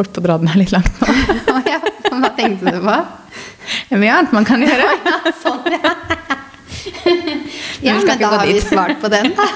[0.00, 1.16] holdt på å dra den her litt langt nå.
[1.70, 3.00] Ja, hva tenkte du på?
[3.88, 4.86] Det er mye annet man kan gjøre.
[5.42, 5.94] Sånn, ja.
[7.84, 9.46] Ja, men da har vi svart på den, da.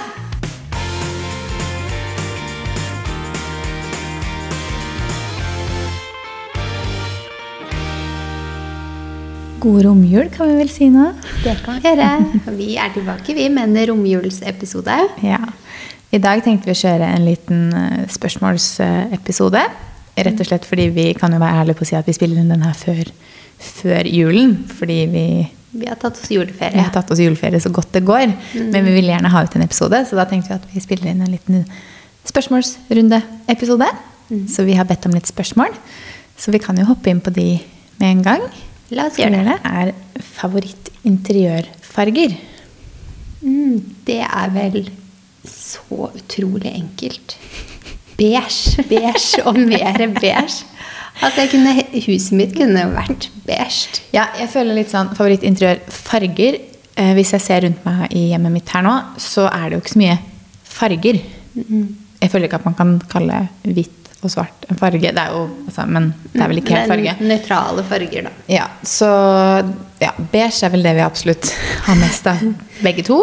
[9.64, 11.06] God romjul, kan vi vel si nå.
[11.40, 12.08] Det kan vi gjøre.
[12.58, 14.98] Vi er tilbake, vi, med en romjulsepisode.
[15.24, 15.40] Ja.
[16.14, 19.64] I dag tenkte vi å kjøre en liten eh, spørsmålsepisode.
[20.16, 22.38] Rett og slett fordi vi kan jo være ærlige på å si at vi spiller
[22.40, 23.04] inn den her før,
[23.58, 24.52] før julen.
[24.78, 25.24] Fordi vi,
[25.74, 26.76] Vi har tatt oss juleferie.
[26.76, 28.30] vi har tatt oss juleferie så godt det går.
[28.54, 31.10] Men vi vil gjerne ha ut en episode, så da tenkte vi at vi spiller
[31.10, 31.64] inn en liten
[32.30, 33.88] spørsmålsrunde-episode.
[34.48, 35.74] Så vi har bedt om litt spørsmål.
[36.38, 37.58] Så vi kan jo hoppe inn på de
[38.00, 38.42] med en gang.
[38.94, 39.58] La oss gjøre det.
[39.64, 39.92] er
[40.38, 42.34] favorittinteriørfarger.
[43.44, 44.90] Mm, det er vel
[45.44, 47.36] så utrolig enkelt.
[48.18, 50.64] Beige, beige og mer beige.
[51.22, 51.74] At jeg kunne,
[52.06, 54.02] huset mitt kunne vært beige.
[54.14, 56.60] Ja, jeg føler litt sånn favorittinteriørfarger.
[56.94, 59.82] Eh, hvis jeg ser rundt meg i hjemmet mitt her nå, så er det jo
[59.84, 60.16] ikke så mye
[60.74, 61.20] farger.
[61.54, 65.10] Jeg føler ikke at man kan kalle hvitt og svart en farge.
[65.12, 67.16] Det er jo, altså, men det er vel ikke helt farge.
[67.18, 68.32] Men Nøytrale farger, da.
[68.50, 69.10] Ja, så
[70.00, 71.52] ja, beige er vel det vi absolutt
[71.88, 72.42] har mest av,
[72.82, 73.20] begge to.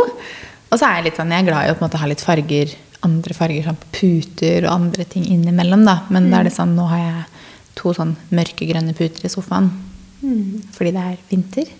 [0.72, 2.76] Og så er jeg litt sånn, jeg er glad i å måte ha litt farger,
[3.06, 5.86] andre farger sånn på puter og andre ting innimellom.
[5.86, 6.02] da.
[6.14, 7.24] Men da er det sånn, nå har jeg
[7.80, 9.72] to sånn mørkegrønne puter i sofaen.
[10.76, 11.72] Fordi det er vinter.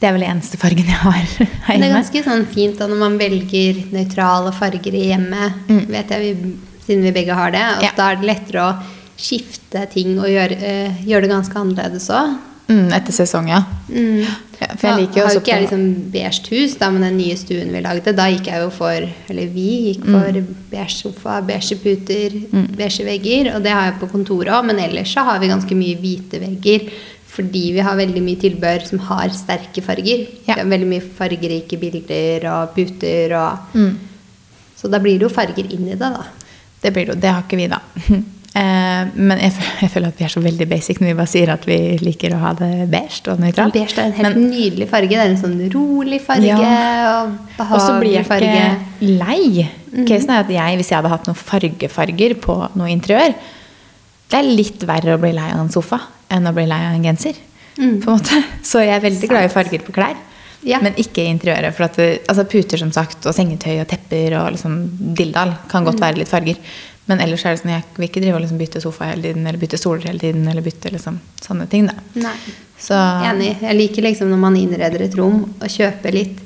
[0.00, 1.20] Det er vel eneste fargen jeg har
[1.68, 5.62] her Men det er ganske sånn fint da når man velger nøytrale farger i hjemmet.
[5.92, 7.62] Vet jeg, vi, siden vi begge har det.
[7.64, 7.84] Mm.
[7.86, 7.92] Ja.
[7.96, 8.74] Da er det lettere å
[9.20, 12.34] skifte ting og gjøre, øh, gjøre det ganske annerledes òg.
[12.68, 13.58] Mm, etter sesong, ja.
[13.90, 14.22] Mm.
[14.24, 15.82] ja for jeg liker jo har også jo ikke jeg liksom
[16.14, 18.14] beige hus da, men den nye stuen vi lagde.
[18.16, 20.54] Da gikk jeg jo for Eller vi gikk for Mm.
[20.70, 22.38] beige sofa, beige puter,
[22.76, 23.54] beige vegger.
[23.56, 26.40] Og det har jeg på kontoret òg, men ellers så har vi ganske mye hvite
[26.40, 26.88] vegger.
[27.34, 30.26] Fordi vi har veldig mye tilbehør som har sterke farger.
[30.46, 30.54] Ja.
[30.54, 33.96] Har veldig mye fargerike bilder og puter og Mm.
[34.76, 36.24] Så da blir det jo farger inn i det, da.
[36.82, 37.20] Det blir det jo.
[37.20, 37.80] Det har ikke vi, da.
[38.54, 39.50] Eh, men jeg,
[39.82, 42.36] jeg føler at vi er så veldig basic når vi bare sier at vi liker
[42.36, 43.74] å ha det beige og nøytralt.
[43.74, 45.08] Beige er en helt Men- nydelig farge.
[45.10, 47.24] Det er en sånn rolig farge Ja.
[47.24, 48.52] og Og så blir jeg farge.
[48.54, 49.70] ikke lei.
[50.06, 53.34] Casen er at jeg, Hvis jeg hadde hatt noen fargefarger på noe interiør
[54.30, 56.00] Det er litt verre å bli lei av en sofa
[56.30, 57.34] enn å bli lei av en genser.
[57.76, 58.38] På en måte.
[58.62, 60.16] Så jeg er veldig glad i farger på klær.
[60.64, 60.78] Ja.
[60.80, 61.74] Men ikke i interiøret.
[61.74, 64.78] For det, altså puter som sagt, og sengetøy og tepper og liksom
[65.14, 66.56] dilldall kan godt være litt farger.
[67.06, 69.46] Men ellers er det sånn, jeg vil ikke drive og liksom bytte sofa hele tiden,
[69.46, 71.86] eller bytte stoler hele tiden, eller bytte liksom sånne ting.
[71.90, 71.94] da.
[72.16, 72.36] Nei.
[72.80, 72.96] Så
[73.28, 73.50] Enig.
[73.60, 76.38] Jeg liker liksom når man innreder et rom og kjøper litt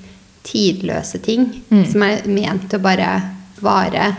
[0.48, 1.84] tidløse ting Mm.
[1.92, 3.08] som er ment til å bare
[3.60, 4.16] vare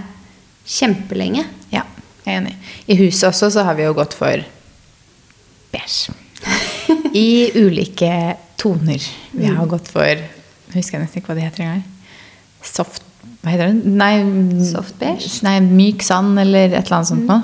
[0.68, 1.44] kjempelenge.
[1.72, 1.84] Ja,
[2.26, 2.56] jeg er enig.
[2.88, 4.44] I huset også så har vi jo gått for
[5.74, 6.14] beige.
[7.14, 9.02] I ulike toner.
[9.34, 11.84] Vi har gått for Jeg husker nesten ikke hva det heter engang.
[12.64, 13.04] Soft
[13.40, 13.98] Hva heter den?
[14.00, 14.14] Nei,
[14.68, 15.30] Soft beige?
[15.46, 17.44] Nei, myk sand eller et eller annet sånt noe.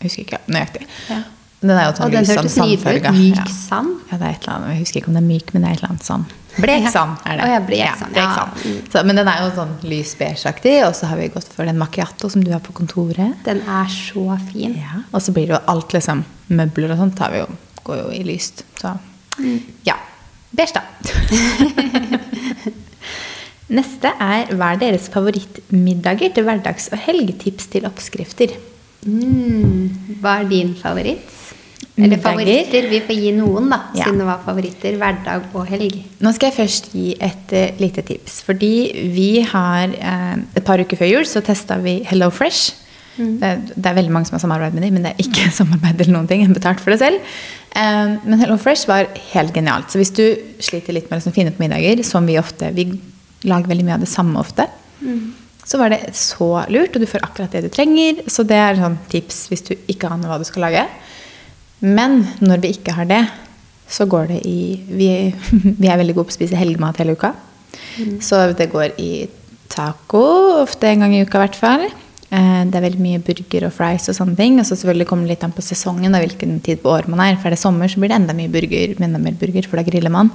[0.00, 0.88] Jeg husker ikke nøyaktig.
[1.08, 1.22] Ja.
[1.64, 3.12] Den er jo sånn lys nydelig sandfarga.
[3.16, 3.44] Myk Ja.
[3.48, 4.00] sand.
[4.10, 4.68] Ja, det er et eller annet.
[4.74, 6.26] Jeg husker ikke om det er myk, men det er et eller annet sånn.
[6.54, 7.46] Blek sand er det.
[7.46, 8.34] Oh, ja, blek sand, blek ja.
[8.36, 8.90] sand.
[8.92, 11.80] Så, men den er jo sånn lys beigeaktig, og så har vi gått for den
[11.80, 13.40] macchiato som du har på kontoret.
[13.48, 14.76] Den er så fin.
[14.76, 15.02] Ja.
[15.10, 16.24] Og så blir det jo alt liksom
[16.54, 17.46] Møbler og sånt jo,
[17.88, 18.66] går jo i lyst.
[18.76, 18.92] Så
[19.88, 19.96] ja.
[20.54, 20.84] Beige, da.
[23.74, 28.54] Neste er hva er deres favorittmiddager til hverdags- og helgetips til oppskrifter?
[29.04, 30.18] Mm.
[30.22, 31.30] Hva er din favoritt?
[31.96, 32.88] Eller favoritter.
[32.90, 34.04] Vi får gi noen, da, Ja.
[34.08, 34.96] siden det var favoritter.
[34.98, 36.00] Hverdag og helg.
[36.20, 38.40] Nå skal jeg først gi et uh, lite tips.
[38.42, 38.70] Fordi
[39.14, 42.74] vi har uh, Et par uker før jul så testa vi Hello Fresh.
[43.16, 45.50] Det, er- det er veldig mange som har samarbeid med dem, men det er ikke
[45.60, 46.40] samarbeid eller noen ting.
[46.42, 47.20] Jeg har betalt for det selv.
[47.76, 49.90] Uh, men Hello Fresh var helt genialt.
[49.94, 50.24] Så hvis du
[50.58, 52.88] sliter litt med å liksom finne på middager, som vi ofte Vi
[53.44, 54.66] lager veldig mye av det samme ofte.
[55.64, 58.22] Så var det så lurt, og du får akkurat det du trenger.
[58.28, 60.84] Så det er sånn tips hvis du ikke aner hva du skal lage.
[61.80, 63.22] Men når vi ikke har det,
[63.88, 64.58] så går det i
[64.88, 65.08] Vi,
[65.80, 67.32] vi er veldig gode på å spise helgemat hele uka.
[68.20, 69.26] Så det går i
[69.72, 70.20] taco
[70.62, 71.84] ofte en gang i uka i hvert fall.
[72.30, 74.60] Eh, Det er veldig mye burger og fries og sånne ting.
[74.60, 77.20] Og så selvfølgelig kommer det litt an på sesongen og hvilken tid på året man
[77.24, 77.36] er.
[77.40, 79.86] For er det sommer, så blir det enda mye burger, enda mer burger, for da
[79.86, 80.32] griller man.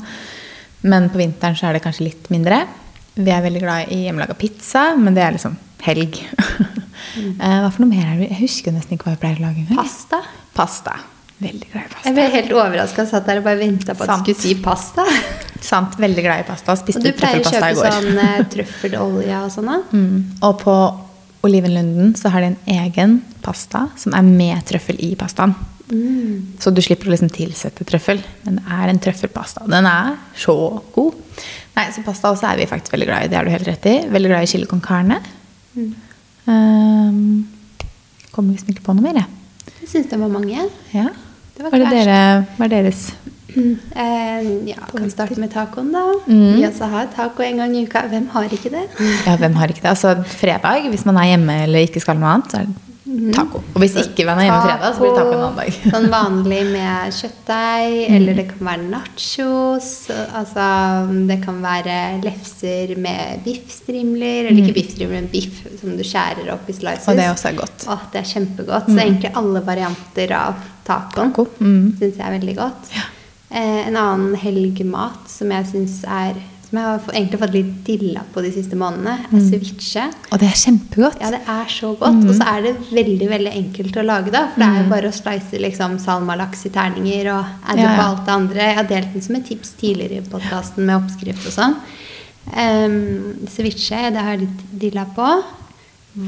[0.82, 2.64] Men på vinteren så er det kanskje litt mindre.
[3.20, 5.58] Vi er veldig glad i hjemmelaga pizza, men det er liksom
[5.88, 6.22] helg.
[7.10, 7.40] Mm.
[7.40, 8.26] Hva for noe mer er det?
[8.30, 9.64] Jeg husker nesten ikke hva vi pleier å lage.
[9.74, 10.20] Pasta.
[10.54, 10.92] Pasta.
[11.42, 12.04] Veldig glad i pasta.
[12.06, 14.28] Jeg ble helt overraska og satt der og bare venta på at Sant.
[14.28, 15.06] du skulle si pasta.
[15.72, 16.76] Sant, veldig glad i pasta.
[16.76, 17.98] Og Spiste du pleier å trøffelpasta i kjøpe går.
[17.98, 19.72] sånn eh, trøffelolje og sånn?
[19.90, 20.20] Mm.
[20.52, 20.76] Og på
[21.50, 25.56] Olivenlunden så har de en egen pasta som er med trøffel i pastaen.
[25.90, 28.22] Så du slipper å liksom tilsette trøffel.
[28.46, 29.66] Men det er en trøffelpasta.
[29.70, 30.56] Den er så
[30.96, 31.18] god.
[31.78, 33.32] Nei, Så pasta også er vi faktisk veldig glad i.
[33.32, 33.96] Det har du helt rett i.
[34.12, 35.22] Veldig glad i chili con carne.
[36.50, 37.48] Um,
[38.34, 39.74] kommer liksom ikke på noe mer, jeg.
[39.82, 40.70] Jeg syns det var mange.
[40.94, 41.10] Ja.
[41.56, 42.20] Det var Hva er, det dere,
[42.58, 43.04] hva er deres
[43.50, 46.04] Eh, ja, kan starte med tacoen, da.
[46.30, 46.60] Mm.
[46.60, 48.04] Vi også har taco en gang i uka.
[48.12, 48.84] Hvem har ikke det?
[49.26, 49.90] Ja, hvem har ikke det?
[49.96, 52.89] Altså fredag, hvis man er hjemme eller ikke skal noe annet, så er det
[53.34, 53.62] taco.
[53.74, 55.78] Og hvis ikke man er hjemme fredag, så blir det taco en annen dag.
[55.94, 59.92] sånn vanlig med kjøttdeig, eller det kan være nachos.
[60.14, 60.66] Altså,
[61.30, 66.70] det kan være lefser med biffstrimler, eller ikke biffstrimler, men biff som du skjærer opp
[66.70, 67.08] i slices.
[67.10, 67.88] Og det også er godt.
[67.90, 68.92] Å, det er kjempegodt.
[68.92, 71.98] Så egentlig alle varianter av tacoen Taco, mm.
[72.00, 72.94] syns jeg er veldig godt.
[73.50, 76.38] Eh, en annen helgemat som jeg syns er
[76.70, 80.04] Som jeg har egentlig fått litt dilla på de siste månedene, er ceviche.
[80.30, 81.16] Og det er kjempegodt.
[81.24, 82.20] Ja, det er så godt.
[82.30, 84.44] Og så er det veldig veldig enkelt å lage, da.
[84.54, 88.06] For det er jo bare å slice liksom salmalaks i terninger og adde Ja, ja.
[88.06, 88.68] alt det andre.
[88.70, 91.76] Jeg har delt den som et tips tidligere i podkasten med oppskrift og sånn.
[92.54, 95.34] Um, ceviche, det har jeg litt dilla på.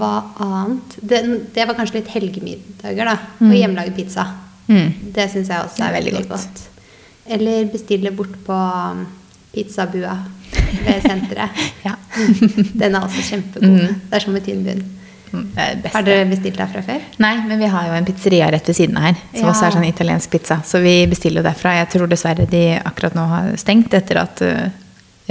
[0.02, 0.12] Hva
[0.42, 0.98] annet?
[1.06, 1.22] Det,
[1.54, 3.18] det var kanskje litt helgemiddager, da.
[3.46, 4.26] Og hjemmelaget pizza.
[4.66, 5.14] Mm.
[5.14, 6.68] Det syns jeg også Det er, veldig godt.
[7.30, 8.60] Eller bestille bort på
[9.54, 10.16] pizzabua
[10.86, 11.62] ved senteret.
[11.86, 11.96] Ja.
[12.78, 13.78] Den er også kjempegod.
[14.10, 14.82] Det er som med tynn bunn.
[15.32, 15.46] Mm.
[15.94, 17.00] Har dere bestilt der fra før?
[17.24, 19.54] Nei, men vi har jo en pizzeria rett ved siden av her, som Ja.
[19.54, 20.58] også er sånn italiensk pizza.
[20.68, 21.78] Så vi bestiller jo derfra.
[21.80, 24.68] Jeg tror dessverre de akkurat nå har stengt etter at uh,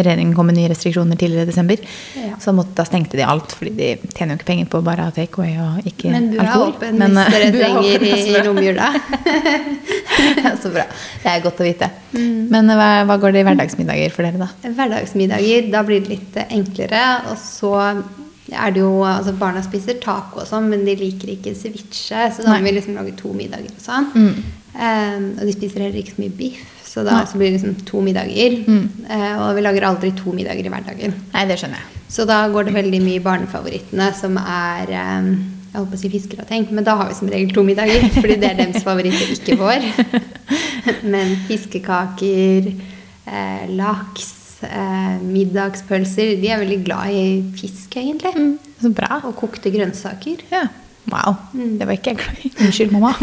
[0.06, 1.82] regjeringen kom med nye restriksjoner tidligere i desember.
[2.18, 2.38] Ja.
[2.42, 5.10] Så måtte, da stengte de alt, fordi de tjener jo ikke penger på bare å
[5.10, 6.74] ha takeaway og ikke Men alkohol.
[6.74, 8.44] åpen Men, hvis er åpen hvis dere trenger i altså.
[8.48, 8.90] romjula.
[10.44, 10.86] Ja, så bra.
[11.22, 11.90] Det er godt å vite.
[12.12, 12.48] Mm.
[12.52, 14.72] Men uh, hva, hva går det i hverdagsmiddager for dere, da?
[14.76, 17.04] Hverdagsmiddager, da blir det litt eh, enklere.
[17.30, 17.74] Og så
[18.50, 22.30] er det jo altså Barna spiser taco og sånn, men de liker ikke ceviche.
[22.34, 24.10] Så da må vi liksom lage to middager og sånn.
[24.14, 24.56] Mm.
[24.70, 27.86] Um, og de spiser heller ikke så mye biff, så da så blir det liksom
[27.86, 28.56] to middager.
[28.66, 29.06] Mm.
[29.06, 31.14] Eh, og vi lager aldri to middager i hverdagen.
[31.30, 32.02] Nei, det skjønner jeg.
[32.10, 35.28] Så da går det veldig mye i barnefavorittene, som er eh,
[35.70, 38.02] jeg holdt på å si fiskegrateng, men da har vi som regel to middager.
[38.18, 39.86] Fordi det er deres favoritter, ikke vår.
[41.12, 42.72] Men fiskekaker,
[43.30, 44.32] eh, laks,
[44.66, 47.22] eh, middagspølser De er veldig glad i
[47.54, 48.34] fisk, egentlig.
[48.82, 49.20] Så bra.
[49.28, 50.42] Og kokte grønnsaker.
[50.50, 50.66] Ja.
[51.10, 51.36] Wow.
[51.54, 51.78] Mm.
[51.80, 52.52] Det var ikke jeg glad i.
[52.66, 53.14] Unnskyld, mamma.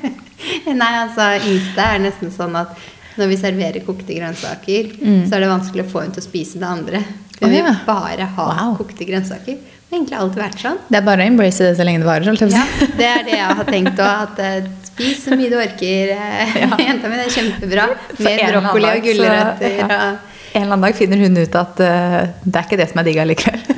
[0.80, 2.72] Nei, altså yngste er nesten sånn at
[3.20, 4.94] når vi serverer kokte grønnsaker,
[5.28, 7.02] så er det vanskelig å få henne til å spise det andre.
[7.40, 7.74] Hun oh, ja.
[7.86, 8.76] bare ha Wow.
[8.78, 9.58] kokte grønnsaker.
[9.60, 10.80] Det har egentlig alltid vært sånn.
[10.86, 12.28] Det er bare å embrace det så lenge det varer.
[12.30, 12.64] Ja,
[13.00, 14.42] det er det jeg har tenkt òg.
[14.44, 16.12] Eh, spis så mye du orker.
[16.14, 16.68] Ja.
[16.86, 17.86] Jenta mi, det er kjempebra.
[18.20, 19.80] Mer brokkoli og gulrøtter.
[19.80, 20.10] ja.
[20.52, 23.08] En eller annen dag finner hun ut at uh, det er ikke det som er
[23.10, 23.60] digg allikevel.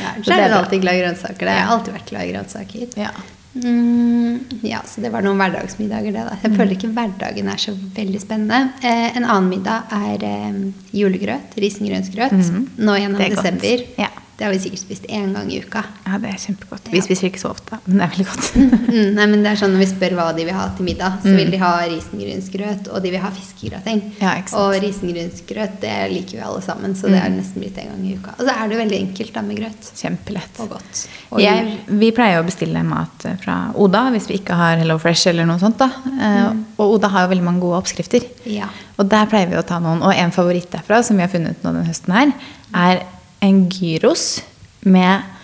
[0.00, 1.44] Ja, Så er hun alltid glad i grønnsaker.
[1.46, 1.52] Det.
[1.52, 2.88] Jeg har alltid vært glad i grønnsaker.
[3.00, 3.10] ja.
[3.50, 6.22] Mm, ja, så det var noen hverdagsmiddager, det.
[6.28, 6.36] da.
[6.44, 8.60] Jeg føler ikke hverdagen er så veldig spennende.
[8.86, 10.60] Eh, en annen middag er eh,
[10.94, 11.56] julegrøt.
[11.58, 12.36] Risengrynsgrøt.
[12.78, 13.82] Nå gjennom desember.
[13.98, 14.12] Ja.
[14.40, 15.82] Det har vi sikkert spist én gang i uka.
[16.06, 16.86] ja, det er kjempegodt.
[16.88, 18.46] Vi spiser ikke så ofte, men det er veldig godt.
[18.56, 21.18] Mm, nei, men det er sånn Når vi spør hva de vil ha til middag,
[21.20, 24.00] så vil de ha risengrynsgrøt, og de vil ha fiskegrateng.
[24.06, 24.22] Mm.
[24.24, 24.32] Ja,
[24.62, 28.14] og risengrynsgrøt det liker vi alle sammen, så det er nesten blitt en gang i
[28.16, 28.32] uka.
[28.38, 29.92] Og så er det veldig enkelt da med grøt.
[30.00, 30.62] Kjempelett.
[30.64, 31.02] Og godt.
[31.30, 34.96] Og Jeg, vi pleier å bestille mat eh, fra Oda hvis vi ikke har Hello
[35.04, 35.78] Fresh eller noe sånt.
[35.84, 35.90] da.
[36.16, 38.24] Eh, Og Oda har jo veldig mange gode oppskrifter.
[38.48, 38.72] Ja.
[38.96, 40.00] Og der pleier vi å ta noen.
[40.02, 42.32] Og en favoritt derfra som vi har funnet nå den høsten her,
[42.74, 43.04] er
[43.40, 44.40] en gyros
[44.86, 45.36] med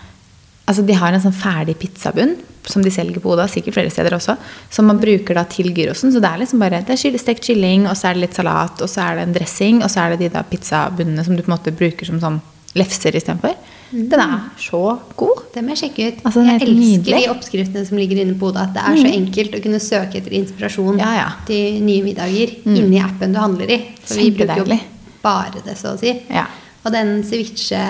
[0.67, 2.33] Altså de har en sånn ferdig pizzabunn
[2.67, 4.35] som de selger på Oda, sikkert flere steder også,
[4.75, 6.11] som man bruker da til gyrosen.
[6.11, 8.83] Så det er liksom bare det er stekt kylling, og så er det litt salat,
[8.83, 11.45] og så er det en dressing, og så er det de da pizzabunnene som du
[11.45, 12.41] på en måte bruker som sånn
[12.77, 13.55] lefser istedenfor.
[13.95, 14.83] Den er så
[15.17, 15.47] god.
[15.55, 16.21] Det må jeg sjekke ut.
[16.27, 17.23] Altså, jeg elsker nydelig.
[17.23, 18.67] de oppskriftene som ligger inne på Oda.
[18.67, 21.29] At det er så enkelt å kunne søke etter inspirasjon Ja, ja.
[21.47, 23.81] til nye middager inni appen du handler i.
[24.03, 24.81] For vi bruker jo
[25.23, 26.13] bare det, så å si.
[26.35, 26.49] Ja.
[26.87, 27.81] Og den ceviche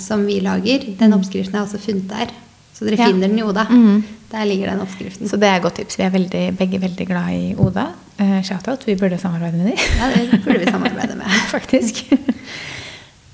[0.00, 2.30] som vi lager, den oppskriften er også funnet der.
[2.76, 3.06] Så dere Ja.
[3.10, 3.66] finner den i Oda.
[3.68, 4.02] Mm.
[4.32, 5.28] Der ligger den oppskriften.
[5.28, 5.96] Så det er et godt tips.
[5.98, 7.86] Vi er veldig, begge veldig glad i Oda.
[8.20, 8.86] Uh, Shoutout.
[8.86, 9.78] Vi burde samarbeide med dem.
[10.00, 11.26] Ja, det burde vi samarbeide med.
[11.54, 12.02] faktisk.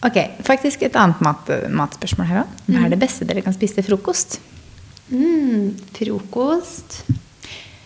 [0.02, 2.54] Ok, faktisk et annet mat, matspørsmål her òg.
[2.66, 4.40] Hva er det beste dere kan spise til frokost?
[5.10, 7.02] Mm, frokost.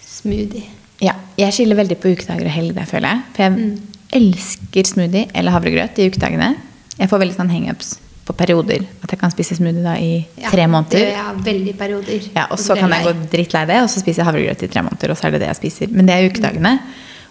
[0.00, 0.64] Smoothie.
[1.04, 3.22] Ja, jeg skiller veldig på ukedager og helg der, føler jeg.
[3.36, 3.80] For jeg Mm.
[4.16, 6.54] elsker smoothie eller havregrøt i ukedagene.
[6.96, 8.84] Jeg får veldig sånn hangups på perioder.
[9.04, 10.98] At jeg kan spise smoothie da i Ja, tre måneder.
[10.98, 12.30] Det, ja, veldig perioder.
[12.34, 13.26] Ja, og så kan jeg gå lei.
[13.32, 15.52] drittlei det, og så spiser jeg havregrøt i tre måneder, og så er det det
[15.52, 15.92] jeg spiser.
[15.94, 16.72] Men det er ukedagene.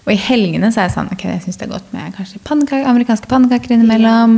[0.05, 2.39] Og i helgene så er jeg sånn ok, jeg syns det er godt med kanskje
[2.45, 4.36] pannekake, amerikanske pannekaker innimellom.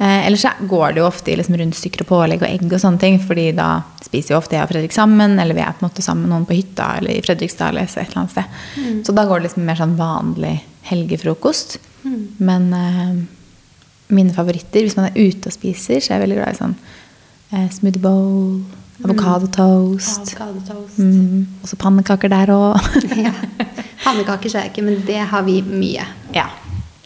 [0.00, 2.80] Eh, ellers så går det jo ofte i liksom rundstykker og pålegg og egg og
[2.80, 5.84] sånne ting, fordi da spiser jo ofte jeg og Fredrik sammen, eller vi er på
[5.84, 9.04] en måte sammen med noen på hytta eller i Fredrikstad eller et eller annet sted.
[9.04, 10.54] Så da går det liksom mer sånn vanlig
[10.88, 11.76] helgefrokost.
[12.40, 13.12] Men eh,
[14.10, 16.74] mine favoritter, hvis man er ute og spiser, så er jeg veldig glad i sånn
[17.52, 18.60] eh, smoothie bowl,
[19.04, 20.34] avokadotoast.
[20.98, 22.78] Mm, og så pannekaker der òg.
[23.26, 23.32] Ja.
[24.04, 26.06] Pannekaker sa jeg ikke, men det har vi mye.
[26.34, 26.48] ja.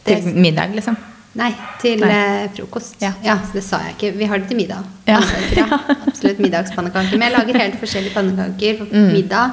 [0.05, 0.97] Det- Til middag, liksom.
[1.35, 1.49] Nei,
[1.81, 2.09] til Nei.
[2.13, 2.95] eh, frokost.
[3.03, 3.13] Ja.
[3.25, 4.19] så det sa jeg ikke.
[4.19, 4.85] Vi har det til middag.
[5.09, 5.17] Ja.
[6.07, 7.17] Absolutt middagspannekaker.
[7.19, 8.77] Men jeg lager helt forskjellige pannekaker.
[8.79, 9.13] For Mm.
[9.13, 9.51] middag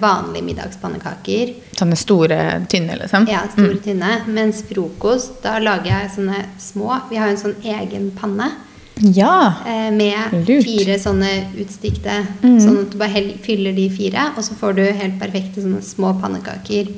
[0.00, 1.54] vanlige middagspannekaker.
[1.76, 3.26] Sånne store, tynne, liksom.
[3.28, 4.22] Ja, store, tynne.
[4.32, 7.00] Mens frokost, da lager jeg sånne små.
[7.10, 8.52] Vi har jo en sånn egen panne.
[8.96, 9.54] Ja.
[9.66, 10.64] eh, Med Lurt.
[10.64, 12.58] fire sånne utstikte, Mm.
[12.60, 16.14] sånn at du bare fyller de fire, og så får du helt perfekte sånne små
[16.20, 16.88] pannekaker.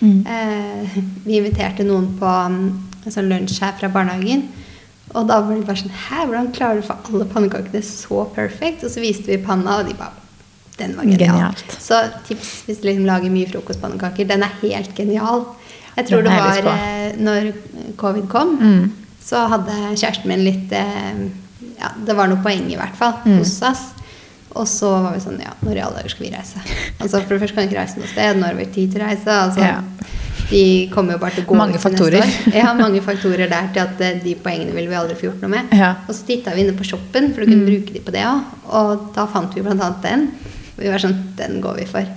[0.00, 0.24] Mm.
[0.26, 4.44] Eh, vi inviterte noen på mm, en sånn lunsj her fra barnehagen.
[5.14, 8.26] Og da var de bare sånn Hæ, hvordan klarer du å få alle pannekakene så
[8.34, 8.84] perfekt?
[8.84, 10.12] Og så viste vi panna, og de bare
[10.78, 11.18] Den var genial.
[11.34, 11.76] Genialt.
[11.82, 14.28] Så tips hvis du liksom lager mye frokostpannekaker.
[14.28, 15.44] Den er helt genial.
[15.96, 17.52] Jeg tror det var eh, når
[17.98, 18.90] covid kom, Mm.
[19.24, 21.28] så hadde kjæresten min litt eh,
[21.78, 23.38] Ja, det var noe poeng i hvert fall Mm.
[23.38, 23.82] hos oss.
[24.56, 26.62] Og så var vi sånn Ja, når i alle dager skal vi reise?
[27.00, 28.36] Altså For det første kan vi ikke reise noe sted.
[28.38, 29.28] Når har vi tid til å reise?
[29.28, 29.82] Altså, Ja.
[30.50, 32.22] De kommer jo bare til å gå Mange ut faktorer.
[32.24, 32.54] neste år.
[32.56, 35.50] Ja, mange faktorer der til at eh, de poengene ville vi aldri få gjort noe
[35.50, 35.66] med.
[35.76, 35.90] Ja.
[36.08, 37.68] Og så titta vi inne på shoppen, for du kunne Mm.
[37.68, 38.40] bruke de på det òg.
[38.72, 40.30] Og da fant vi annet den.
[40.78, 42.08] Og vi var sånn Den går vi for.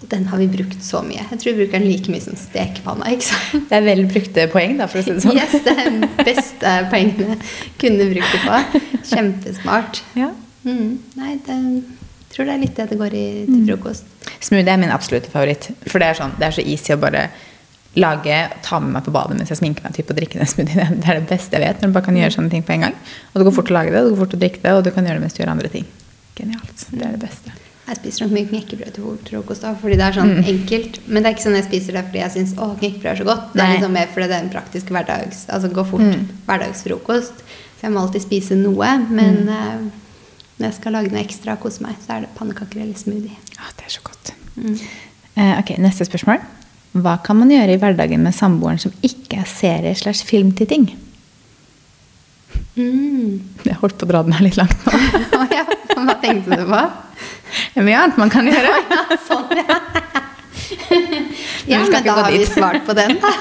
[0.00, 1.26] Og den har vi brukt så mye.
[1.28, 3.10] Jeg tror vi bruker den like mye som stekepanna.
[3.12, 3.66] ikke sant?
[3.68, 5.36] Det er vel brukte poeng, da, for å si det sånn.
[5.36, 7.36] Yes, det er beste poengene
[7.80, 8.84] kunne brukt det på.
[9.10, 10.00] Kjempesmart.
[10.16, 10.30] Ja.
[10.64, 10.96] Mm.
[11.20, 14.08] Nei, det, jeg tror det er litt det det går i til frokost.
[14.40, 15.68] Smoothie er min absolutte favoritt.
[15.84, 17.28] For det er, sånn, det er så easy å bare
[18.00, 21.00] lage, ta med meg på badet mens jeg sminker meg typ, og drikke den smoothien.
[21.02, 22.86] Det er det beste jeg vet, når du bare kan gjøre sånne ting på en
[22.88, 23.00] gang.
[23.32, 24.94] Og det går fort å lage det, det går fort å drikke det, og du
[24.94, 25.90] kan gjøre det mens du gjør andre ting.
[26.38, 26.86] Genialt.
[26.88, 27.56] Det er det beste.
[27.90, 31.00] Jeg spiser nok mye knekkebrød til frokost da, fordi det er sånn enkelt.
[31.08, 33.26] Men det er ikke sånn jeg spiser det fordi jeg syns å, knekkebrød er så
[33.26, 33.48] godt.
[33.56, 36.28] Det er liksom mer fordi det er en praktisk hverdags, altså gå fort Mm.
[36.46, 37.42] hverdagsfrokost.
[37.80, 38.92] For jeg må alltid spise noe.
[39.10, 39.82] Men eh,
[40.60, 43.36] når jeg skal lage noe ekstra og kose meg, så er det pannekaker eller smoothie.
[43.58, 44.32] Ja, det er så godt.
[44.56, 44.78] Mm.
[45.34, 46.38] Eh, ok, Neste spørsmål.
[47.00, 50.88] Hva kan man gjøre i hverdagen med samboeren som ikke er serie- slash filmtitting?
[52.76, 53.40] Mm.
[53.66, 54.94] Jeg holdt på å dra den her litt langt nå.
[56.00, 56.82] Hva tenkte du på?
[57.74, 58.74] Det er mye annet man kan gjøre.
[59.28, 59.78] Sånn, ja.
[61.70, 63.32] ja, men da har vi svart på den, da.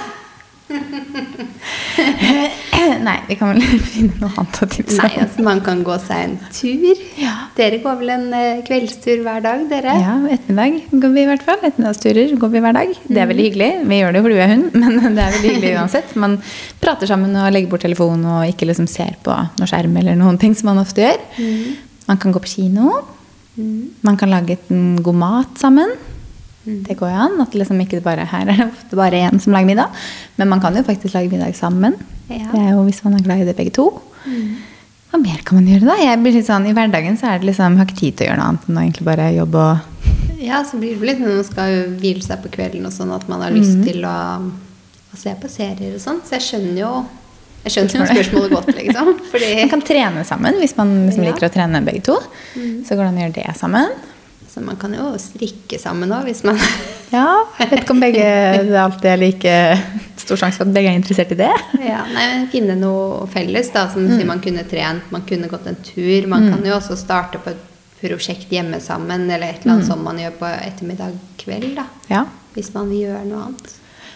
[3.00, 3.62] Nei, vi kan vel
[3.94, 5.24] finne noe annet å tipse Nei, om.
[5.24, 7.02] altså man kan gå seg en tur.
[7.20, 7.34] Ja.
[7.58, 9.96] Dere går vel en eh, kveldstur hver dag, dere?
[10.00, 11.60] Ja, ettermiddag går vi i hvert fall.
[11.62, 12.96] Ettermiddagsturer går vi hver dag.
[13.08, 13.70] Det er veldig hyggelig.
[13.92, 16.16] Vi gjør det fordi vi er hund, men det er veldig hyggelig uansett.
[16.26, 16.34] Man
[16.84, 20.38] prater sammen og legger bort telefonen og ikke liksom ser på noe skjerm eller noen
[20.42, 21.20] ting som man ofte gjør.
[22.10, 22.86] Man kan gå på kino.
[24.06, 25.92] Man kan lage en god mat sammen.
[26.64, 27.38] Det går jo an.
[27.44, 30.02] At liksom ikke bare her er det ofte bare én som lager middag.
[30.38, 31.98] Men man kan jo faktisk lage middag sammen.
[32.30, 32.48] Ja.
[32.52, 33.90] Det er jo hvis man er glad i det begge to.
[35.10, 35.96] Hva mer kan man gjøre da?
[35.98, 38.26] Jeg blir litt sånn, I hverdagen så er det liksom, jeg har ikke tid til
[38.26, 39.88] å gjøre noe annet enn å egentlig bare jobbe og
[40.50, 43.10] Ja, så blir det litt når man skal jo hvile seg på kvelden og sånn
[43.12, 46.22] at man har lyst til å, å se på serier og sånn.
[46.24, 46.92] Så jeg skjønner jo
[47.66, 49.10] jeg skjønner jo spørsmålet godt, liksom.
[49.32, 51.32] Fordi Man kan trene sammen hvis man liksom Ja.
[51.34, 52.16] liker å trene begge to.
[52.88, 53.90] Så går det an å gjøre det sammen.
[54.50, 56.58] så man kan jo strikke sammen òg, hvis man
[57.14, 58.24] Ja, jeg vet ikke om begge
[58.70, 59.54] det alltid er like
[60.18, 61.52] stor sjanse for at begge er interessert i det.
[61.82, 63.88] ja, nei, men Finne noe felles, da.
[63.94, 66.28] Som sier, man kunne trent, man kunne gått en tur.
[66.30, 67.66] Man kan jo også starte på et
[68.00, 71.88] prosjekt hjemme sammen, eller et eller annet som man gjør på ettermiddag kveld, da.
[72.10, 72.26] Ja,
[72.56, 73.74] Hvis man vil gjøre noe annet.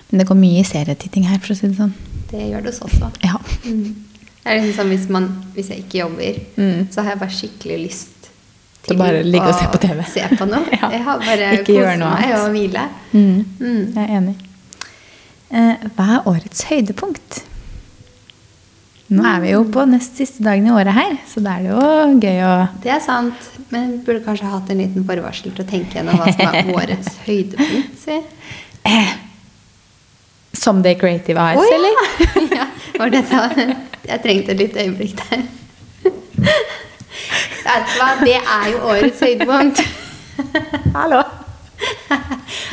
[0.10, 1.94] Men det går mye serietitting her, for å si det sånn.
[2.34, 3.12] Det gjør det hos oss også.
[3.24, 3.38] Ja.
[3.64, 6.88] Det er liksom sånn hvis, man, hvis jeg ikke jobber, Mm.
[6.92, 8.30] så har jeg bare skikkelig lyst
[8.84, 10.02] Så bare ligge og se på TV.
[10.12, 10.66] Se på noe.
[10.82, 10.90] Ja.
[10.92, 12.42] Jeg har bare Ikke kose gjøre noe meg annet.
[12.42, 12.84] og hvile.
[13.14, 13.46] Mm.
[13.62, 13.84] Mm.
[13.96, 14.36] Jeg er enig.
[15.54, 17.44] Eh, hva er årets høydepunkt?
[19.14, 21.72] Nå er vi jo på nest siste dagen i året her, så da er det
[21.76, 25.70] jo gøy å Det er sant, men burde kanskje hatt en liten forvarsel til å
[25.70, 28.00] tenke gjennom hva som er årets høydepunkt.
[28.02, 28.18] Si.
[28.90, 29.12] eh,
[30.64, 31.76] Someday Creative AS, oh, ja.
[31.76, 31.94] eller?
[32.60, 32.68] ja,
[33.00, 33.44] var det så?
[34.08, 35.46] Jeg trengte et lite øyeblikk der.
[38.24, 39.82] Det er jo årets høydepunkt.
[40.96, 41.24] Hallo.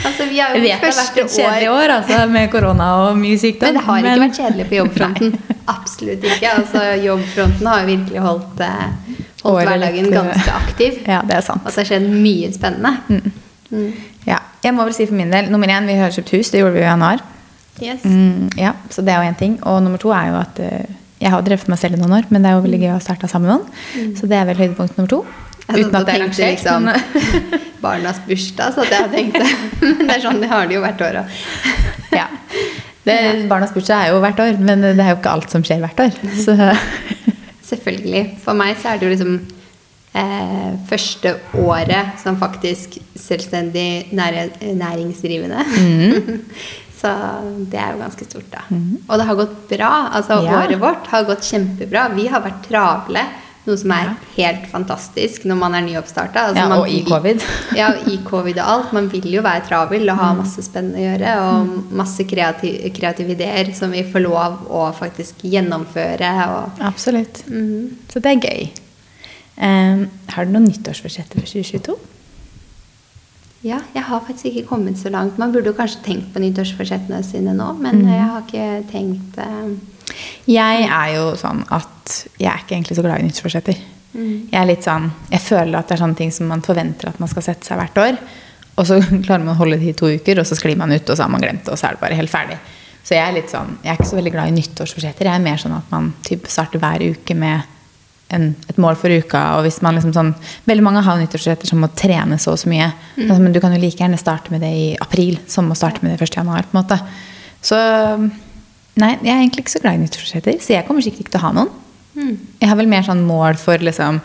[0.05, 2.89] Altså, vi har jo vet det har vært et kjedelig år år altså, med korona
[3.07, 3.71] og mye sykdom.
[3.71, 5.35] Men det har ikke vært kjedelig på jobbfronten.
[5.75, 6.53] Absolutt ikke.
[6.53, 11.03] Altså, jobbfronten har jo virkelig holdt, eh, holdt hverdagen eh, ganske aktiv.
[11.09, 11.67] Ja, det er sant.
[11.67, 12.95] Og så har skjedd mye spennende.
[13.11, 13.91] Mm.
[14.27, 16.55] Ja, jeg må vel si for min del Nummer én, vi har kjøpt hus.
[16.55, 17.23] Det gjorde vi i januar.
[17.81, 18.05] Yes.
[18.05, 19.59] Mm, ja, så det er jo én ting.
[19.69, 20.89] Og nummer to er jo at eh,
[21.21, 22.97] jeg har drevet meg selv i noen år, men det er jo veldig gøy å
[22.97, 24.15] ha starta sammen med noen.
[24.17, 25.23] Så det er vel høydepunkt nummer to.
[25.71, 26.41] Uten at det er rangert.
[26.57, 26.89] liksom
[27.85, 29.45] barnas bursdag, så jeg tenkte
[29.99, 31.37] Men det er sånn, det har de jo hvert år òg.
[32.17, 32.27] ja.
[33.05, 33.17] Det,
[33.49, 36.03] barnas bursdag er jo hvert år, men det er jo ikke alt som skjer hvert
[36.05, 36.19] år.
[36.37, 36.57] Så
[37.71, 38.25] Selvfølgelig.
[38.43, 39.35] For meg så er det jo liksom
[40.19, 45.65] eh, første året som faktisk selvstendig nære, næringsdrivende.
[45.79, 46.41] Mm.
[47.01, 47.11] Så
[47.71, 48.63] det er jo ganske stort, da.
[49.09, 49.93] Og det har gått bra.
[50.13, 50.59] Altså Ja.
[50.63, 52.09] året vårt har gått kjempebra.
[52.15, 53.23] Vi har vært travle.
[53.67, 54.15] Noe som er Ja.
[54.37, 56.47] helt fantastisk når man er nyoppstarta.
[56.49, 57.43] Altså Ja, og i covid.
[57.77, 58.93] ja, i covid og alt.
[58.93, 61.35] Man vil jo være travel og ha masse spennende å gjøre.
[61.45, 66.31] Og masse kreativ, kreative ideer som vi får lov å faktisk gjennomføre.
[66.57, 67.45] Og, absolutt.
[67.49, 67.97] Mhm.
[68.09, 68.71] Så det er gøy.
[69.63, 71.99] Um, har du noen nyttårsforsetter for 2022?
[73.67, 75.39] Ja, jeg har faktisk ikke kommet så langt.
[75.39, 78.13] Man burde jo kanskje tenkt på nyttårsforsettene sine nå, men mm.
[78.13, 79.73] jeg har ikke tenkt uh...
[80.49, 83.83] Jeg er jo sånn at jeg er ikke egentlig så glad i nyttårsforsetter.
[84.15, 84.49] Mm.
[84.51, 87.21] Jeg er litt sånn, jeg føler at det er sånne ting som man forventer at
[87.23, 88.21] man skal sette seg hvert år.
[88.81, 91.05] Og så klarer man å holde det i to uker, og så sklir man ut,
[91.05, 92.57] og så har man glemt det, og så er det bare helt ferdig.
[93.05, 95.29] Så jeg er litt sånn, jeg er ikke så veldig glad i nyttårsforsetter.
[95.29, 97.77] Jeg er mer sånn at man typ starter hver uke med
[98.35, 99.43] en, et mål for uka.
[99.59, 100.33] Og hvis man liksom sånn,
[100.69, 102.91] veldig mange har nyttårsretter som å trene så og så mye.
[103.17, 106.05] Altså, men du kan jo like gjerne starte med det i april som å starte
[106.05, 106.39] med det 1.
[106.41, 106.69] januar.
[106.69, 107.01] på en måte.
[107.65, 107.79] Så
[109.01, 111.43] nei, jeg er egentlig ikke så glad i nyttårsretter, så jeg kommer sikkert ikke til
[111.43, 111.75] å ha noen.
[112.15, 112.37] mm.
[112.63, 114.23] Jeg har vel mer sånn mål for liksom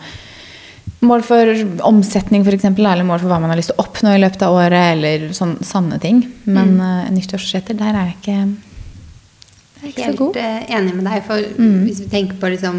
[1.04, 1.50] Mål for
[1.84, 4.54] omsetning, f.eks., eller mål for hva man har lyst til å oppnå i løpet av
[4.56, 6.22] året, eller sånn sanne ting.
[6.48, 7.12] Men mm.
[7.12, 11.24] nyttårsforsetter, der er jeg ikke, jeg er ikke så Helt eh, enig med deg.
[11.26, 11.42] For
[11.84, 12.78] hvis vi tenker på liksom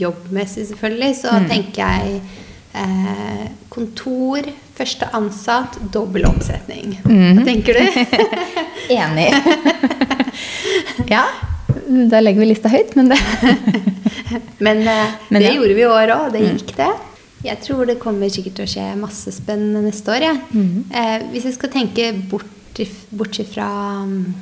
[0.00, 2.20] jobbmessig, selvfølgelig, så tenker jeg
[2.76, 4.46] eh, kontor,
[4.76, 6.98] første ansatt, dobbel omsetning.
[7.04, 7.84] Hva tenker du?
[8.98, 9.30] Enig.
[11.14, 11.24] ja,
[12.10, 13.20] da legger vi lista høyt, men det
[14.64, 15.54] Men, eh, Men det ja.
[15.58, 16.32] gjorde vi i år òg.
[16.34, 16.92] Det gikk, det.
[17.44, 20.28] Jeg tror det kommer sikkert til å skje masse spennende neste år.
[20.30, 20.34] Ja.
[20.50, 20.84] Mhm.
[20.90, 22.50] Eh, hvis jeg skal tenke bort,
[23.14, 23.68] bortsett fra
[24.02, 24.34] mm,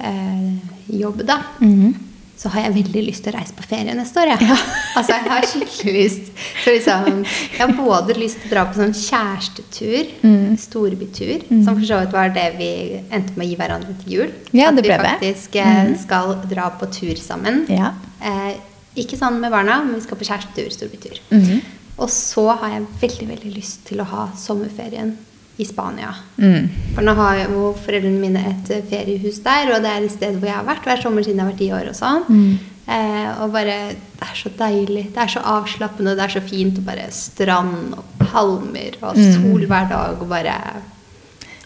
[0.00, 0.65] eh,
[1.00, 1.94] jobb, da, Mhm.
[2.36, 4.34] så har jeg veldig lyst til å reise på ferie neste år.
[4.40, 4.56] Ja.
[4.96, 6.28] Altså, jeg har skikkelig lyst
[6.64, 10.56] liksom, Jeg har både lyst til å dra på sånn kjærestetur, mm.
[10.56, 12.70] storbytur, som for så vidt var det vi
[13.12, 14.32] endte med å gi hverandre til jul.
[14.52, 15.12] Ja, At vi ble det.
[15.18, 17.66] Faktisk eh, skal dra på tur sammen.
[17.68, 17.92] Ja.
[18.24, 18.54] Eh,
[18.96, 21.20] ikke sånn med barna, men vi skal på kjærestetur, storbytur.
[21.30, 21.60] -hmm.
[21.98, 25.16] Og så har jeg veldig veldig lyst til å ha sommerferien
[25.58, 26.10] i Spania.
[26.36, 26.66] Mm.
[26.94, 30.34] For nå har jo foreldrene mine et eh, feriehus der, og det er et sted
[30.36, 31.88] hvor jeg har vært hver sommer siden jeg har vært ti år.
[31.92, 32.26] Og sånn.
[32.28, 32.58] Mm.
[32.86, 33.78] Eh, og bare,
[34.16, 35.06] Det er så deilig.
[35.14, 36.14] Det er så avslappende.
[36.16, 36.78] Det er så fint.
[36.78, 40.20] Og bare strand og palmer og sol hver dag.
[40.20, 40.54] og bare,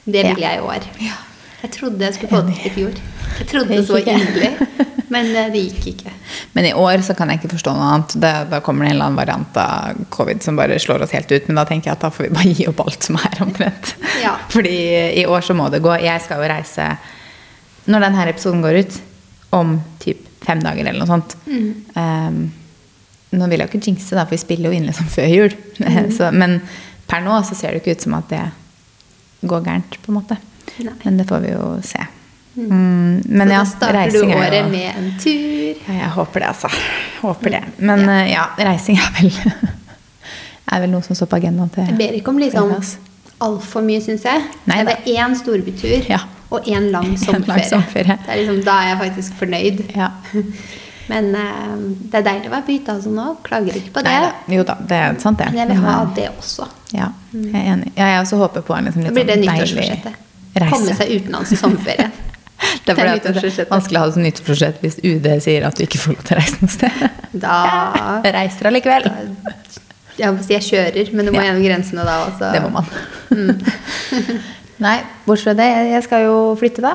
[0.06, 0.38] Det vil Mm.
[0.40, 0.48] Ja.
[0.50, 0.86] jeg i år.
[1.60, 3.00] Jeg trodde jeg skulle få det til i fjor.
[3.38, 4.50] Jeg trodde Det så inderlig.
[5.10, 6.12] Men eh, det gikk ikke.
[6.54, 8.14] Men i år så kan jeg ikke forstå noe annet.
[8.22, 11.32] Det, da kommer det en eller annen variant av covid som bare slår oss helt
[11.32, 11.48] ut.
[11.48, 13.94] Men da tenker jeg at da får vi bare gi opp alt som er omtrent.
[14.22, 14.36] Ja.
[14.54, 14.76] Fordi
[15.20, 15.92] i år så må det gå.
[16.00, 16.88] Jeg skal jo reise
[17.90, 18.98] når denne episoden går ut,
[19.56, 21.34] om typ fem dager eller noe sånt.
[21.96, 22.44] Um,
[23.34, 25.56] nå vil jeg jo ikke jinxe, da, for vi spiller jo inn liksom før jul.
[26.16, 26.60] så, men
[27.10, 28.44] per nå så ser det ikke ut som at det
[29.50, 30.38] går gærent, på en måte.
[30.80, 30.94] Nei.
[31.04, 32.06] Men det får vi jo se.
[32.56, 35.76] Mm, men så ja, da starter du året jo med en tur.
[35.86, 36.70] ja, jeg håper det, altså.
[37.20, 37.60] Håper det.
[37.78, 39.30] Men ja, ja, reising er vel
[40.70, 42.74] Er vel noe som står på agendaen til Jeg ber ikke om liksom
[43.40, 44.42] altfor mye, syns jeg.
[44.68, 46.20] Nei det er én storbytur Ja.
[46.52, 48.18] og én lang sommerferie.
[48.28, 49.82] er liksom, da er jeg faktisk fornøyd.
[49.96, 50.10] Ja.
[51.10, 51.78] Men uh,
[52.10, 53.30] det er deilig å være på hytta altså nå.
[53.46, 54.12] Klager ikke på det.
[54.12, 54.58] Nei.
[54.58, 55.48] Jo da, det er sant, det.
[55.50, 56.68] Men jeg vil ha det også.
[56.94, 57.92] Ja, jeg er enig.
[57.96, 60.20] Ja, jeg også håper på en liksom, Da deilig blir det sånn
[60.54, 60.72] nyttårsforsettet.
[60.74, 62.12] Komme seg utenlands i sommerferien.
[62.84, 65.78] Det er fordi Det er vanskelig å ha det som nyttårsforsett hvis UD sier at
[65.78, 67.04] du ikke får lov til å reise noe sted.
[67.40, 67.54] Da
[68.36, 69.06] reiser dere allikevel.
[70.20, 71.46] Jeg å si jeg kjører, men du må Ja.
[71.48, 72.50] gjennom grensene da også.
[72.52, 72.90] Det må man.
[74.84, 76.94] Nei, bortsett fra det, jeg skal jo flytte, da.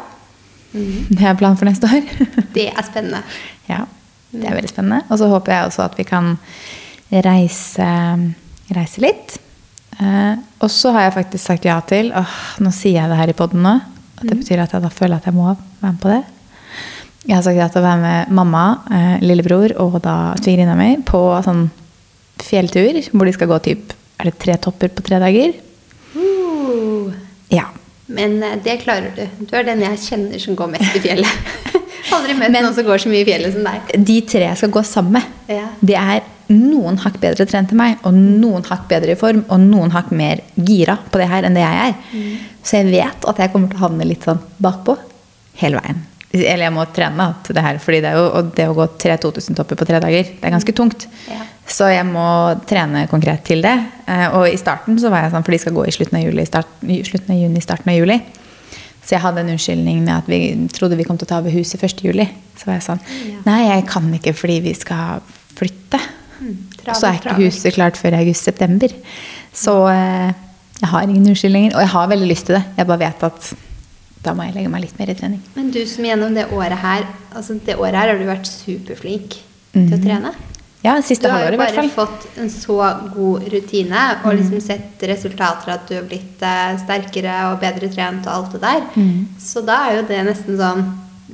[0.75, 1.07] Mm.
[1.09, 2.05] Det er planen for neste år.
[2.53, 3.21] Det er spennende.
[3.69, 3.83] Ja,
[4.35, 5.01] det er veldig spennende.
[5.09, 6.33] Og så håper jeg også at vi kan
[7.25, 7.89] reise,
[8.75, 9.37] reise litt.
[10.01, 13.31] Eh, og så har jeg faktisk sagt ja til åh, Nå sier jeg det her
[13.31, 13.75] i poden nå.
[14.19, 16.21] Og det betyr at jeg da føler at jeg må være med på det.
[17.25, 20.91] Jeg har sagt ja til å være med mamma, eh, lillebror og da svigerinna mi
[21.05, 21.65] på sånn
[22.43, 25.55] fjelltur hvor de skal gå typ Er det tre topper på tre dager?
[26.15, 27.11] Uh.
[27.51, 27.65] Ja.
[28.07, 29.25] Men eh, det klarer du.
[29.49, 31.49] Du er den jeg kjenner som går mest i fjellet.
[32.15, 33.91] Aldri møtt Men- noen som går så mye i fjellet som deg.
[34.07, 35.65] De tre jeg skal gå sammen med, Ja.
[35.81, 39.59] det er noen hakk bedre trent enn meg, og noen hakk bedre i form, og
[39.63, 41.95] noen hakk mer gira på det her enn det jeg er.
[42.65, 44.97] Så jeg vet at jeg kommer til å havne litt sånn bakpå
[45.61, 46.03] hele veien.
[46.35, 49.15] Eller jeg må trene til det her, fordi det, er jo, det å gå tre
[49.23, 51.05] 2000-topper på tre dager, det er ganske tungt.
[51.31, 51.45] Ja.
[51.65, 52.25] Så jeg må
[52.69, 53.75] trene konkret til det.
[54.05, 56.25] Eh, Og i starten så var jeg sånn, for de skal gå i slutten av,
[56.27, 56.73] juli, start,
[57.07, 58.19] slutten av juni, starten av juli.
[59.05, 60.39] Så jeg hadde en unnskyldning med at vi
[60.73, 62.03] trodde vi kom til å ta over huset 1.
[62.07, 62.25] juli.
[62.57, 63.01] Så var jeg sånn.
[63.45, 65.21] Nei, jeg kan ikke fordi vi skal
[65.55, 65.99] flytte.
[66.39, 66.55] Mm,
[66.87, 68.91] Og så er ikke huset klart før august-september.
[69.55, 70.33] Så eh,
[70.81, 71.75] jeg har ingen unnskyldninger.
[71.75, 72.63] Og jeg har veldig lyst til det.
[72.77, 73.53] Jeg bare vet at
[74.25, 75.41] da må jeg legge meg litt mer i trening.
[75.55, 79.37] Men du som gjennom det året her altså det året her har du vært superflink
[79.75, 80.31] til å trene.
[80.85, 82.75] Ja, Du siste har halvåret jo i hvert bare fått en så
[83.15, 88.27] god rutine og liksom sett resultater at du har blitt eh, sterkere og bedre trent
[88.27, 88.83] og alt det der.
[89.41, 90.83] Så da er jo det nesten sånn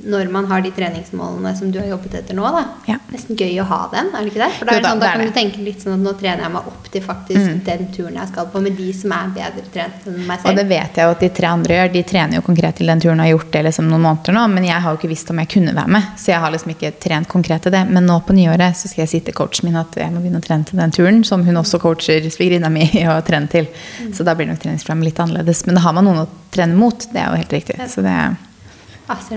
[0.02, 2.62] når man har de treningsmålene som du har jobbet etter nå, da.
[2.88, 2.96] Ja.
[3.12, 4.50] Nesten gøy å ha dem, er det ikke det?
[4.58, 6.14] For da, Jo er da, sånn, da er kan du tenke litt sånn at nå
[6.18, 9.32] trener jeg meg opp til faktisk den turen jeg skal på, med de som er
[9.36, 10.50] bedre trent enn meg selv.
[10.50, 11.92] Og det vet jeg jo at de tre andre gjør.
[11.96, 14.44] De trener jo konkret til den turen og har gjort det liksom noen måneder nå.
[14.56, 16.74] Men jeg har jo ikke visst om jeg kunne være med, så jeg har liksom
[16.74, 17.82] ikke trent konkret til det.
[17.90, 20.42] Men nå på nyåret så skal jeg si til coachen min at jeg må begynne
[20.42, 23.70] å trene til den turen, som hun også coacher svigerinna mi i å trene til.
[24.14, 25.66] Så da blir nok treningsprogrammet litt annerledes.
[25.68, 27.78] Men da har man noen å trene mot, det er jo helt riktig.
[27.88, 28.51] Så det Ah,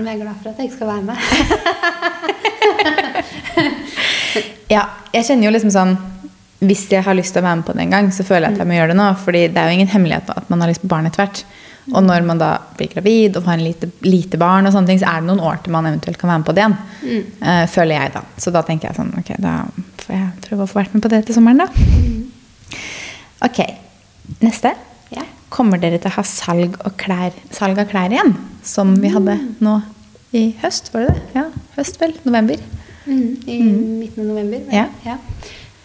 [0.00, 1.16] om jeg er glad for at jeg ikke skal være med.
[4.68, 4.82] Ja,
[5.14, 5.92] jeg kjenner jo liksom sånn
[6.66, 8.56] Hvis jeg har lyst til å være med på det en gang, så føler jeg
[8.56, 9.06] at jeg må gjøre det nå.
[9.22, 11.42] Fordi det er jo ingen hemmelighet at man har lyst på barn etter hvert.
[11.92, 14.98] Og når man da blir gravid og får en lite, lite barn, og sånne ting,
[14.98, 16.76] så er det noen år til man eventuelt kan være med på det igjen.
[17.52, 18.22] eh, føler jeg, da.
[18.42, 19.52] Så da tenker jeg sånn Ok, da
[20.02, 21.68] får jeg prøve å få vært med på det til sommeren, da.
[23.46, 23.60] Ok.
[24.42, 24.72] Neste.
[25.56, 28.34] Kommer dere til å ha salg, og klær, salg av klær igjen?
[28.66, 29.78] Som vi hadde nå
[30.36, 31.22] i høst, var det det?
[31.38, 31.44] Ja,
[31.78, 32.12] høst vel?
[32.26, 32.60] November?
[33.06, 34.66] Mm, I midten av november.
[34.66, 34.74] vel?
[34.74, 34.88] Ja.
[35.06, 35.16] Ja.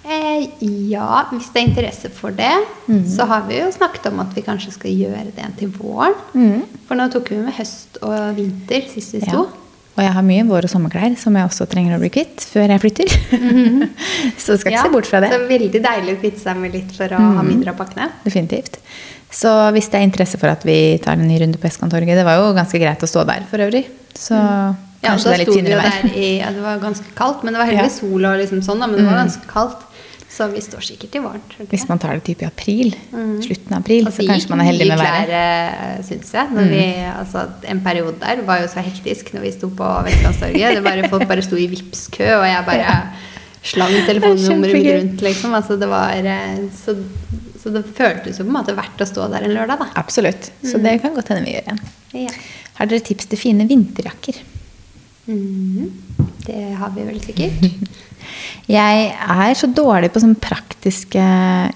[0.01, 0.47] Eh,
[0.89, 2.51] ja, hvis det er interesse for det,
[3.07, 6.17] så har vi jo snakket om at vi kanskje skal gjøre det til våren.
[6.89, 9.45] For nå tok vi med høst og vinter sist vi Ja.
[9.91, 12.71] Og jeg har mye vår- og sommerklær som jeg også trenger å bli kvitt før
[12.71, 13.15] jeg flytter.
[14.43, 15.31] så skal ikke Ja, se bort fra det.
[15.33, 18.07] Så veldig deilig å kvitte seg med litt for å ha mindre av pakkene.
[18.23, 18.79] Definitivt.
[19.31, 22.25] Så hvis det er interesse for at vi tar en ny runde på Eskantorget Det
[22.27, 23.85] var jo ganske greit å stå der for øvrig.
[24.15, 24.79] Så mm.
[25.03, 26.09] kanskje da det er litt finere vær.
[26.11, 28.91] i ja, Det var ganske kaldt, men det var heldigvis sol og liksom sånn, da,
[28.91, 29.87] men det var ganske kaldt.
[30.31, 31.41] Så vi står sikkert i våren.
[31.69, 32.93] Hvis man tar det type i april,
[33.43, 35.27] slutten av april, Altså, så kanskje man er heldig med været.
[35.27, 36.05] været.
[36.07, 36.69] Syns jeg.
[36.69, 40.79] Vi, altså, en periode der var jo så hektisk når vi sto på Vestlandstorget.
[40.85, 42.95] Det folk bare sto i Vipps-kø, og jeg bare
[43.61, 45.25] slang telefonnummeret mitt rundt.
[45.27, 45.53] Liksom.
[45.53, 46.95] Altså, det var, eh, så,
[47.61, 49.89] så det føltes jo på en måte verdt å stå der en lørdag, da.
[50.01, 50.51] Absolutt.
[50.63, 51.83] Så det kan godt hende vi gjør igjen.
[52.23, 52.31] Ja.
[52.79, 54.39] Har dere tips til fine vinterjakker?
[55.27, 55.91] Mm.
[56.47, 57.67] Det har vi vel sikkert.
[58.71, 61.25] Jeg er så dårlig på sånne praktiske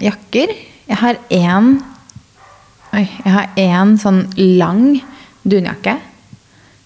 [0.02, 0.54] jakker.
[0.86, 1.76] Jeg har én
[2.96, 4.22] jeg har én sånn
[4.56, 5.02] lang
[5.44, 5.98] dunjakke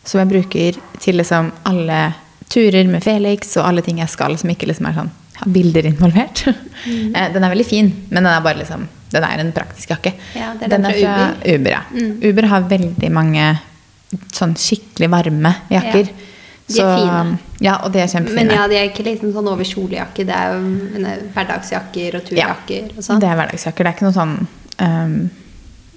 [0.02, 2.00] som jeg bruker til liksom alle
[2.50, 5.86] turer med Felix og alle ting jeg skal som ikke liksom er sånn har bilder
[5.88, 6.42] involvert.
[6.84, 7.12] Mm.
[7.34, 10.12] Den er veldig fin, men den er bare liksom Den er en praktisk jakke.
[10.36, 11.54] Ja, er den fra Uber.
[11.54, 11.80] Uber, ja.
[12.28, 13.46] Uber har veldig mange
[14.34, 16.10] sånn skikkelig varme jakker.
[16.10, 16.29] Ja.
[16.70, 17.38] De er fine.
[17.60, 18.46] Ja, og de er kjempefine.
[18.46, 20.26] Men ja, de er ikke liksom sånn over kjolejakke.
[20.28, 21.04] Det er jo
[21.34, 23.22] hverdagsjakker og turjakker og sånn.
[23.22, 23.86] Det er hverdagsjakker.
[23.86, 25.14] Det er ikke noe sånn um,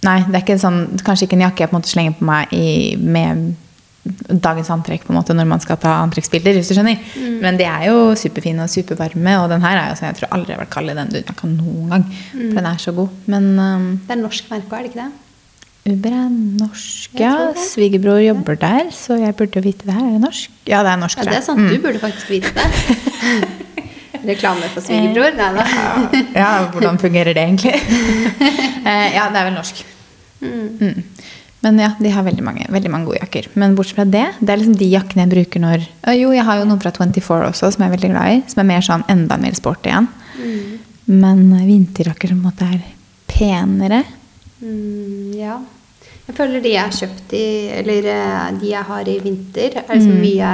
[0.03, 2.25] Nei, det er ikke sånn, kanskje ikke en jakke jeg på en måte slenger på
[2.27, 2.65] meg i,
[2.99, 3.53] med
[4.03, 6.57] dagens antrekk på en måte når man skal ta antrekksbilder.
[6.57, 6.99] hvis du skjønner.
[7.15, 7.38] Mm.
[7.43, 10.33] Men de er jo superfine og supervarme, og den her er jo sånn jeg tror
[10.36, 12.07] aldri jeg har vært kald i den dunjakka noen gang.
[12.33, 12.41] Mm.
[12.41, 13.19] For den er så god.
[13.31, 15.22] Men um, Det er norsk merke, er det ikke det?
[15.84, 17.34] Uber er norsk, ja.
[17.60, 20.06] Svigerbror jobber der, så jeg burde jo vite det her.
[20.08, 20.54] Er det norsk?
[20.69, 21.19] Ja, det er norsk.
[21.19, 21.67] Ja, det er sant.
[21.67, 22.67] Du burde faktisk vite det.
[24.30, 25.36] Reklame for svigerbror?
[25.36, 26.22] Nei da.
[26.38, 27.76] Ja, hvordan fungerer det egentlig?
[28.84, 29.78] Eh, ja, det er vel norsk.
[30.43, 30.98] Mm.
[31.63, 33.46] Men ja, de har veldig mange, veldig mange gode jakker.
[33.56, 35.86] Men bortsett fra det, det er liksom de jakkene jeg bruker når
[36.19, 38.41] Jo, jeg har jo noen fra 24 også, som jeg er veldig glad i.
[38.52, 40.10] Som er mer sånn enda mer sporty igjen.
[41.08, 42.84] Men eh, vinterjakker som på en måte er
[43.32, 44.02] penere.
[44.63, 45.58] Mm, ja.
[46.23, 47.45] Jeg føler de jeg har kjøpt i
[47.82, 50.52] Eller eh, de jeg har i vinter, er liksom mye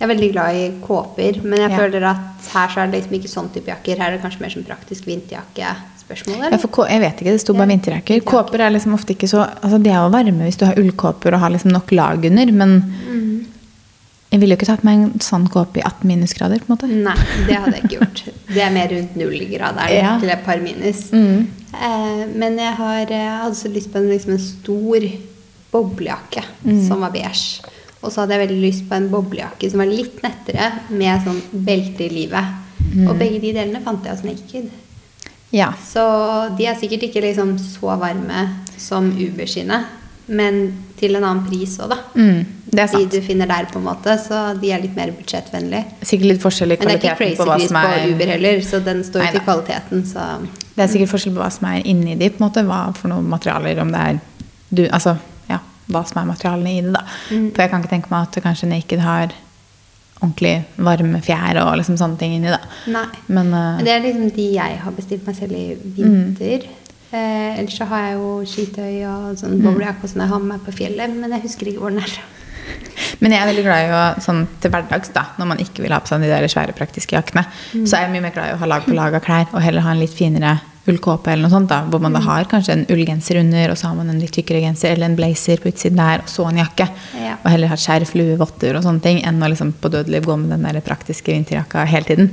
[0.00, 1.76] Jeg er veldig glad i kåper, men jeg Ja.
[1.82, 3.98] føler at her så er det liksom ikke sånn type jakker.
[4.00, 7.52] Her er det kanskje mer sånn praktisk vinterjakkespørsmål, Ja, for jeg vet ikke, det sto
[7.54, 8.24] bare Ja, vinterjakker.
[8.24, 11.34] Kåper er liksom ofte ikke så altså De er jo varme hvis du har ullkåper
[11.34, 13.31] og har liksom nok lag under, men Mm.
[14.32, 16.62] Jeg ville jo ikke tatt meg en sånn kåpe i 18 minusgrader.
[16.64, 16.88] på en måte.
[16.88, 17.16] Nei,
[17.46, 18.22] det hadde jeg ikke gjort.
[18.48, 20.14] Det er mer rundt nullgraderen Ja.
[20.22, 21.10] til et par minus.
[21.12, 21.46] Mm.
[21.74, 25.06] Eh, men jeg har jeg, hadde så lyst på en, liksom en stor
[25.72, 26.88] boblejakke Mm.
[26.88, 27.60] som var beige.
[28.02, 31.40] Og så hadde jeg veldig lyst på en boblejakke som var litt nettere, med sånn
[31.52, 32.44] belte i livet.
[32.94, 33.08] Mm.
[33.08, 34.70] Og begge de delene fant jeg hos Naked.
[35.52, 35.72] Ja.
[35.72, 39.84] Så de er sikkert ikke liksom så varme som Uber sine.
[40.26, 40.58] Men
[40.98, 41.98] til en annen pris òg, da.
[42.14, 45.12] Mm, det er De du finner der, på en måte, så de er litt mer
[45.16, 45.98] budsjettvennlige.
[46.02, 48.82] Sikkert litt forskjell i Men det er ikke crazy pris på er Uber heller, så
[48.84, 50.28] den står jo til kvaliteten, så
[50.72, 53.12] Det er sikkert forskjell på hva som er inni de, på en måte, hva for
[53.12, 54.20] noen materialer, om det er
[54.72, 55.16] du, altså,
[55.50, 55.58] ja,
[55.92, 57.02] hva som er materialene i det, da.
[57.30, 57.48] Mm.
[57.52, 59.34] For jeg kan ikke tenke meg at kanskje Naked har
[60.22, 62.60] ordentlig varme fjær og liksom sånne ting inni, da.
[62.94, 63.08] Nei.
[63.26, 65.66] Men, uh, Men det er liksom de jeg har bestilt meg selv i
[65.98, 66.70] vinter.
[67.12, 70.54] Eh, ellers så har jeg jo skitøy og sånn boblejakke og sånn jeg har med
[70.54, 72.14] meg på fjellet, men jeg husker ikke hvor den er.
[73.22, 75.92] Men jeg er veldig glad i å, sånn til hverdags, da, når man ikke vil
[75.94, 77.42] ha på seg de der svære praktiske jakkene,
[77.84, 79.62] så er jeg mye mer glad i å ha lag på lag av klær, og
[79.62, 80.56] heller ha en litt finere
[80.90, 83.90] ullkåpe eller noe sånt, da, hvor man da har kanskje en ullgenser under, og så
[83.90, 86.62] har man en litt tykkere genser, eller en blazer på utsiden der, og så en
[86.62, 86.88] jakke.
[87.18, 87.36] Ja.
[87.38, 90.38] Og heller ha skjerf, lue, votter og sånne ting, enn å liksom på dødeliv gå
[90.42, 92.32] med den der praktiske vinterjakka hele tiden.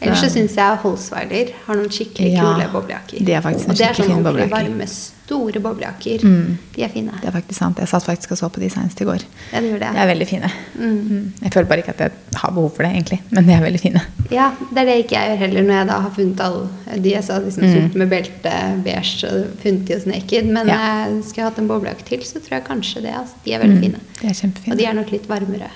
[0.00, 3.24] Ellers så syns jeg Holsweiler har noen skikkelig Ja, kule boblejakker.
[3.24, 4.72] de er faktisk og det er skikkelig sånn fine ordentlig boblejakker.
[4.76, 4.86] varme,
[5.26, 6.24] store boblejakker.
[6.28, 6.58] Mm.
[6.76, 7.12] De er fine.
[7.22, 7.78] Det er faktisk sant.
[7.80, 9.24] Jeg satt faktisk og så på de senest i går.
[9.54, 9.92] Ja, det gjorde det.
[9.96, 10.50] De er veldig fine.
[10.76, 11.32] Mm.
[11.42, 13.20] Jeg føler bare ikke at jeg har behov for det, egentlig.
[13.30, 14.02] Men de er veldig fine.
[14.30, 16.68] Ja, det er det ikke jeg gjør heller når jeg da har funnet alle
[17.02, 18.52] de jeg sa liksom sort med belte,
[18.84, 20.44] beige og funnet de hos Naked.
[20.52, 20.68] Men Mm.
[20.68, 21.06] Ja.
[21.06, 23.14] eh, skulle jeg hatt en boblejakke til, så tror jeg kanskje det.
[23.16, 23.34] Altså.
[23.44, 24.00] De er veldig fine.
[24.20, 24.72] De er kjempefine.
[24.72, 25.70] Og de er nok litt varmere.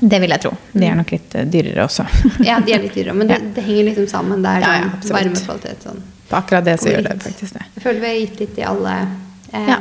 [0.00, 0.50] Det vil jeg tro.
[0.72, 2.04] De er nok litt eh, dyrere også.
[2.48, 4.42] Ja, de er litt dyrere, men det, det henger liksom sammen.
[4.44, 5.16] Det er Ja, ja, sånn absolutt.
[5.16, 6.02] varmekvalitet sånn.
[6.28, 7.64] På akkurat det så gjør det faktisk det.
[7.76, 8.96] Jeg føler vi har gitt litt i alle.
[9.52, 9.78] Eh, Ja.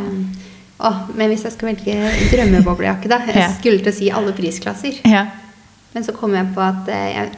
[0.77, 1.95] å, men hvis jeg skal velge
[2.31, 3.49] drømmeboblejakke, da Jeg Ja.
[3.59, 5.01] skulle til å si alle prisklasser.
[5.03, 5.25] Ja.
[5.93, 7.29] Men så kom jeg på at eh,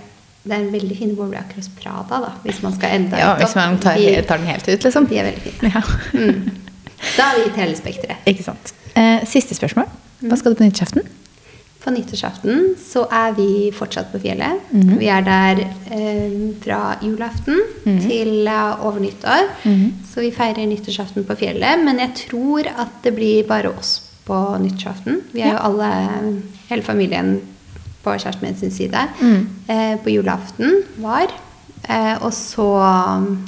[0.47, 2.31] det er en veldig fine boblejakker hos Prada, da.
[2.45, 5.05] Hvis man skal enda ja, hvis man tar, De- tar den helt ut, liksom.
[5.09, 5.71] De er veldig fine.
[5.73, 5.81] Ja.
[6.13, 6.51] Mm.
[7.17, 8.17] Da har vi gitt hele spekteret.
[8.25, 8.73] Ikke sant.
[8.95, 9.85] Eh, siste spørsmål.
[10.23, 11.03] Hva skal du på nyttårsaften?
[11.83, 14.59] På nyttårsaften så er vi fortsatt på fjellet.
[14.73, 14.97] Mhm.
[14.99, 15.59] Vi er der
[15.93, 19.45] eh, fra julaften til uh, over nyttår.
[19.63, 19.93] Mhm.
[20.13, 21.83] Så vi feirer nyttårsaften på fjellet.
[21.85, 25.21] Men jeg tror at det blir bare oss på nyttårsaften.
[25.33, 25.51] Vi er Ja.
[25.53, 27.37] jo alle, hele familien
[28.03, 29.07] på kjæresten min sin side.
[29.21, 29.47] Mhm.
[29.69, 31.27] Eh, på julaften var.
[31.89, 32.67] Eh, og så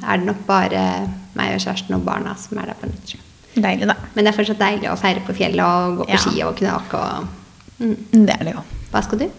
[0.08, 3.26] er det nok bare meg og kjæresten og barna som er der på nyttårsaften.
[3.64, 3.94] Deilig, da.
[4.16, 6.18] Men det er fortsatt deilig å feire på fjellet og gå på Ja.
[6.18, 7.28] ski og knake og
[7.80, 7.96] mm.
[8.14, 8.64] Det er det jo.
[8.94, 9.30] Hva skal du?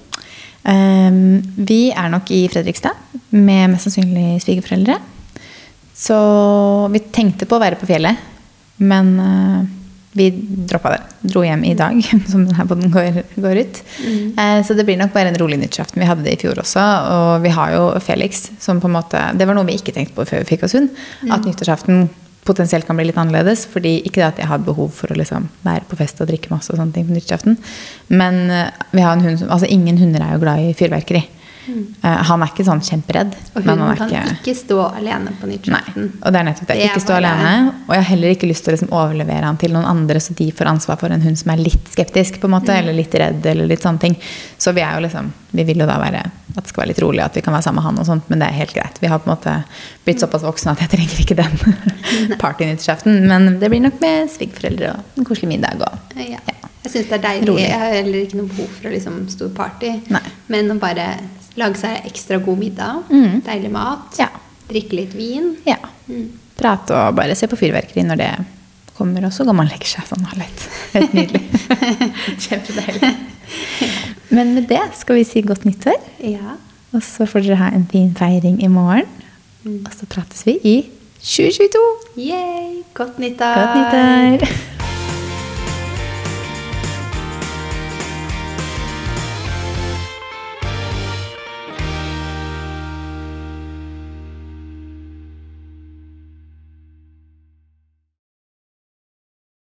[0.61, 2.96] Um, vi er nok i Fredrikstad
[3.33, 4.98] med mest sannsynlig svigerforeldre.
[5.96, 6.16] Så
[6.92, 8.20] vi tenkte på å være på fjellet,
[8.81, 9.61] men uh,
[10.12, 10.31] vi
[10.70, 11.00] droppa det.
[11.31, 11.98] Dro hjem i dag,
[12.31, 13.83] som denne podden går, går ut.
[14.03, 16.00] Eh, så det blir nok bare en rolig nyttårsaften.
[16.03, 16.83] Vi hadde det i fjor også,
[17.14, 20.16] og vi har jo Felix som på en måte Det var noe vi ikke tenkte
[20.16, 20.90] på før vi fikk oss hund.
[21.31, 22.09] At nyttårsaften
[22.46, 23.66] potensielt kan bli litt annerledes.
[23.70, 26.53] fordi Ikke det at jeg hadde behov for å liksom være på fest og drikke
[26.53, 27.59] masse, og sånne ting på nyttårsaften,
[28.09, 31.24] men eh, vi har en hund som, altså ingen hunder er jo glad i fyrverkeri.
[31.68, 33.35] Eh, han er ikke sånn kjemperedd.
[33.55, 36.09] Og men hun han kan ikke, ikke stå alene på nyttårsaften.
[36.23, 36.77] og det er nettopp det.
[36.81, 37.53] Det Ikke stå alene.
[37.87, 40.35] Og jeg har heller ikke lyst til å liksom overlevere han til noen andre, så
[40.38, 43.14] de får ansvar for en hund som er litt skeptisk, på en måte, eller litt
[43.14, 44.16] redd, eller litt sånne ting.
[44.59, 47.01] Så vi er jo liksom Vi vil jo da være at det skal være litt
[47.03, 49.01] rolig, at vi kan være sammen med han og sånt, men det er helt greit.
[49.03, 49.55] Vi har på en måte
[50.07, 53.27] blitt såpass voksne at jeg trenger ikke den partynyttårsaften.
[53.27, 56.38] Men det blir nok med svigerforeldre og en koselig middag og Ja.
[56.38, 56.61] Ja.
[56.81, 57.49] Jeg syns det er deilig.
[57.51, 57.64] Rolig.
[57.68, 59.90] Jeg har heller ikke noe behov for å liksom stor party.
[60.14, 60.23] Nei.
[60.49, 61.05] Men å bare
[61.61, 63.40] lage seg ekstra god middag, Mm.
[63.46, 64.29] deilig mat, Ja.
[64.70, 65.57] drikke litt vin.
[65.66, 65.77] ja.
[66.09, 66.29] Mm.
[66.61, 68.31] Prate og bare se på fyrverkeri når det
[68.99, 70.66] kommer, og så går man og legger seg sånn halvlett.
[70.92, 71.40] Helt nydelig.
[72.44, 73.14] Kjempedeilig.
[74.37, 75.96] Men med det skal vi si godt nyttår.
[76.23, 76.57] Ja.
[76.92, 79.07] Og så får dere ha en fin feiring i morgen.
[79.64, 80.77] Og så prates vi i
[81.23, 81.81] 2022.
[82.16, 82.83] Yay!
[82.94, 83.55] Godt nyttår!
[83.57, 84.69] Godt nyttår!